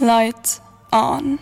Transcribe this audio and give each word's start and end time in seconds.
Light 0.00 0.60
on. 0.92 1.38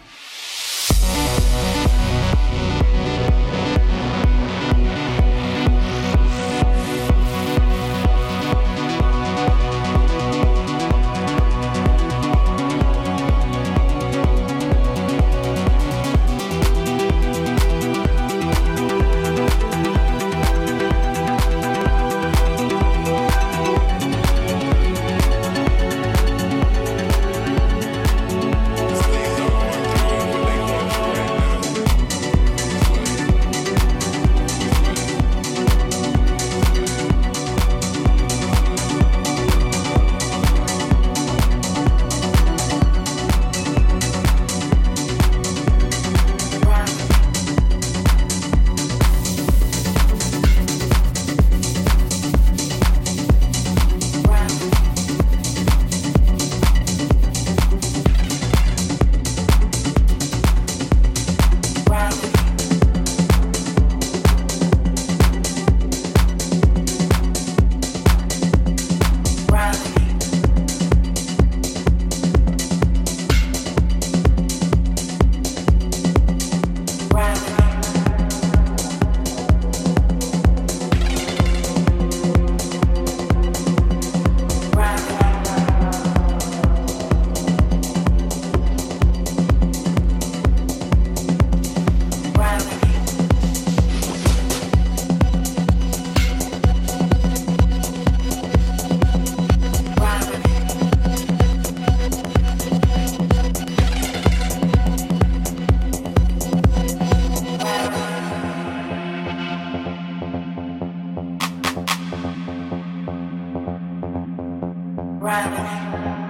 Thank 115.90 116.04
you. 116.06 116.21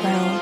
ground. 0.00 0.39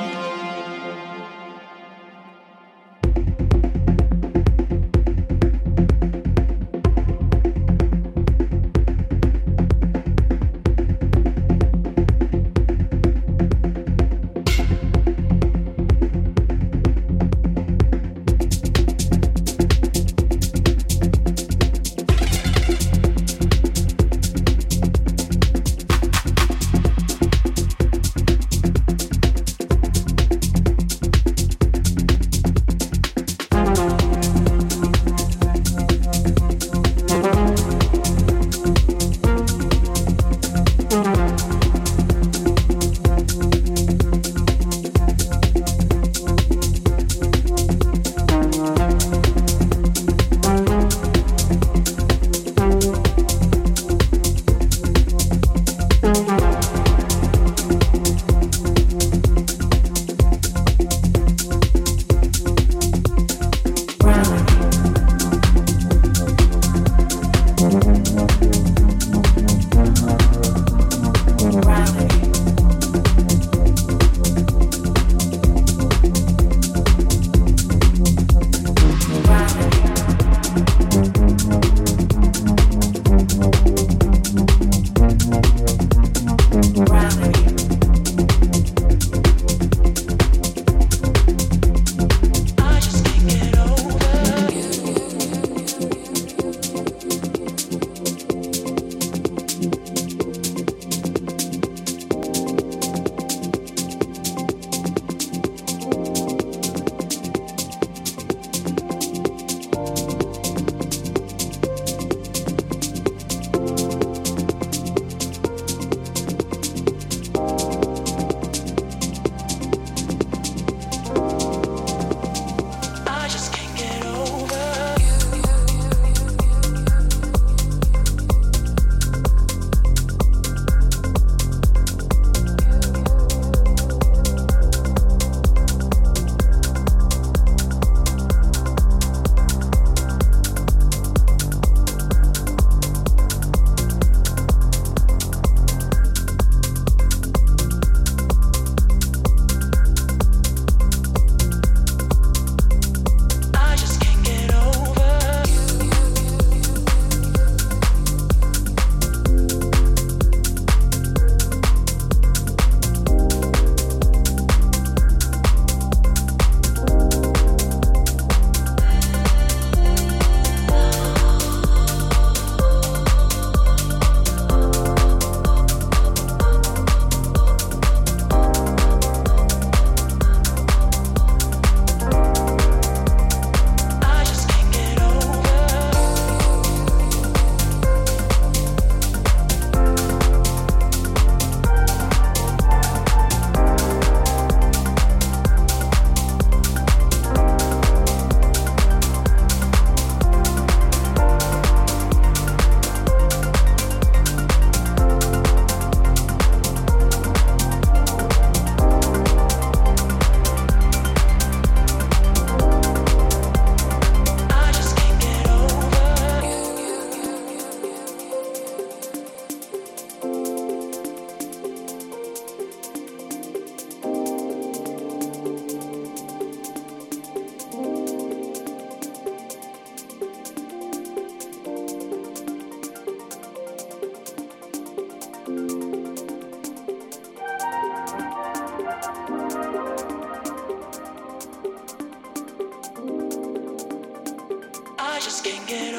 Can't 245.40 245.66
get 245.68 245.97